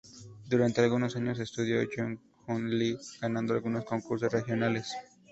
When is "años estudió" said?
1.15-1.79